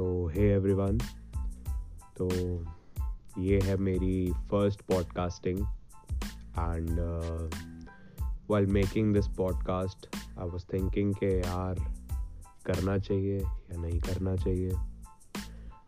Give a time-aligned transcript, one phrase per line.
[0.00, 0.98] Hey everyone
[2.16, 2.30] तो
[3.38, 5.58] ये है मेरी first podcasting
[6.58, 7.00] and
[8.50, 11.74] while making this podcast I was thinking के यार,
[12.66, 14.68] करना चाहिए या नहीं करना चाहिए?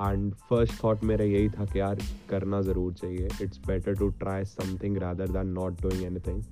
[0.00, 1.98] एंड फ़र्स्ट थॉट मेरा यही था कि यार,
[2.30, 6.42] करना ज़रूर चाहिए। It's better to try something rather than not doing anything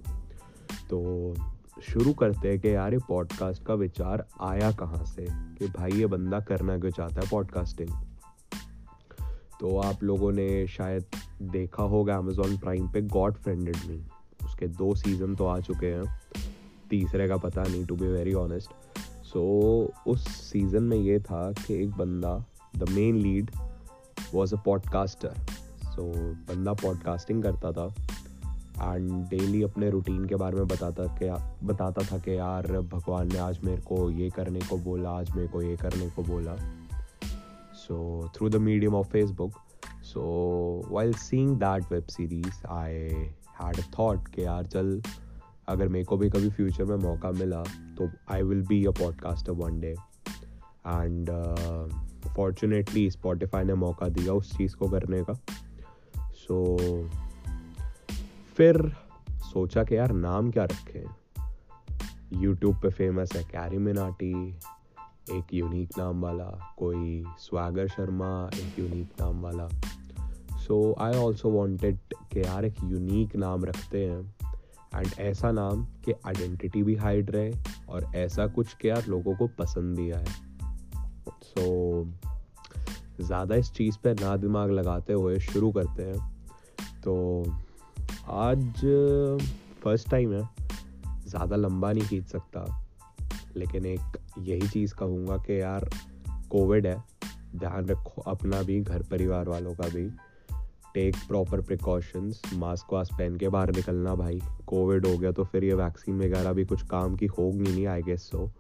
[0.91, 1.35] तो
[1.83, 5.27] शुरू करते हैं कि यार ये पॉडकास्ट का विचार आया कहाँ से?
[5.31, 7.89] कि भाई ये बंदा करना क्यों चाहता है पॉडकास्टिंग
[9.61, 11.05] तो आप लोगों ने शायद
[11.43, 14.07] देखा होगा अमेजोन प्राइम पे गॉड फ्रेंडेड मी
[14.45, 16.21] उसके दो सीज़न तो आ चुके हैं।
[16.91, 18.71] तीसरे का पता नहीं to be very honest
[19.25, 19.43] so
[20.07, 22.45] उस सीज़न में ये था कि एक बंदा
[22.77, 23.51] the main lead
[24.35, 25.35] was a podcaster
[25.85, 27.95] so बंदा पॉडकास्टिंग करता था।
[28.83, 31.29] एंड डेली अपने रूटीन के बारे में बताता कि
[31.67, 35.49] बताता था कि यार भगवान ने आज मेरे को ये करने को बोला आज मेरे
[35.49, 36.57] को ये करने को बोला।
[37.75, 39.53] So through the medium of Facebook
[40.03, 40.23] so
[40.91, 42.95] while seeing that web series I
[43.61, 45.03] had thought कि यार चल
[45.69, 47.63] अगर मेरे को भी कभी फ्यूचर में मौका मिला
[47.99, 49.95] तो I will be a podcaster one day
[50.87, 51.31] and
[52.37, 55.35] fortunately Spotify ने मौका दिया उस चीज़ को करने का।
[56.19, 57.19] सो so,
[58.57, 58.97] फिर
[59.41, 61.05] सोचा कि यार नाम क्या रखें।
[62.41, 64.59] यूट्यूब पे फ़ेमस है कैरी मिनाटी
[65.31, 69.69] एक यूनिक नाम वाला। कोई स्वागर शर्मा एक यूनिक नाम वाला।
[70.59, 71.99] सो आई ऑल्सो वॉन्टेड
[72.33, 74.35] कि यार एक यूनिक नाम रखते हैं।
[74.95, 77.53] एंड ऐसा नाम कि आइडेंटिटी भी हाइड रहे
[77.89, 80.25] और ऐसा कुछ कि यार लोगों को पसंद भी आए।
[81.29, 82.09] सो so,
[83.21, 86.35] ज़्यादा इस चीज़ पे ना दिमाग लगाते हुए शुरू करते हैं।
[87.05, 87.45] तो
[88.31, 88.81] आज
[89.83, 90.49] फ़र्स्ट टाइम है।
[91.27, 92.65] ज़्यादा लंबा नहीं खींच सकता।
[93.57, 95.89] लेकिन एक यही चीज़ कहूँगा कि यार
[96.51, 97.03] कोविड है।
[97.57, 100.09] ध्यान रखो अपना भी, घर परिवार वालों का भी।
[100.95, 105.65] टेक प्रॉपर प्रिकॉशंस मास्क वास्क पहन के बाहर निकलना भाई। कोविड हो गया तो फिर
[105.65, 108.51] ये वैक्सीन वगैरह भी कुछ काम की होगी नहीं आई गेस सो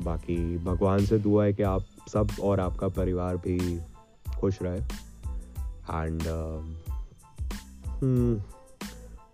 [0.00, 3.80] बाकी भगवान से दुआ है कि आप सब और आपका परिवार भी
[4.40, 4.78] खुश रहे।
[5.90, 6.22] एंड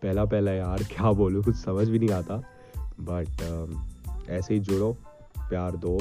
[0.03, 2.43] पहला पहला यार क्या बोलूँ कुछ समझ भी नहीं आता।
[3.01, 4.93] बट um, ऐसे ही जुड़ो
[5.39, 6.01] प्यार दो।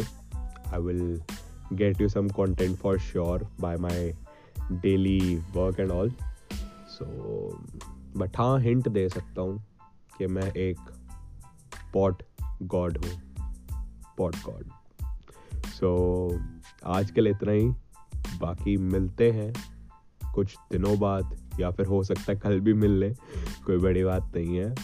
[0.74, 1.22] I will
[1.74, 4.14] get you some content for sure by my
[4.72, 6.12] daily work and all
[6.90, 7.06] so
[8.18, 9.64] but हाँ हिंट दे सकता हूँ
[10.18, 10.80] कि मैं एक
[11.94, 12.24] पॉट
[12.62, 13.36] गॉड हूँ।
[14.18, 14.66] पॉट गॉड
[15.66, 16.42] सो
[16.86, 17.70] आज के लिए इतना ही।
[18.40, 19.54] बाकी मिलते हैं।
[20.36, 23.10] कुछ दिनों बाद, या फिर हो सकता है कल भी मिल ले,
[23.66, 24.76] कोई बड़ी बात नहीं है।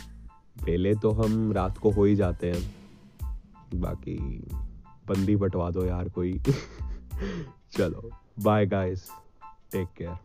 [0.66, 2.76] पहले तो हम रात को हो ही जाते हैं।
[3.76, 4.44] बाकी,
[5.08, 6.42] बंदी बटवा दो यार कोई।
[7.72, 9.10] चलो बाय गाइस
[9.72, 10.16] टेक केयर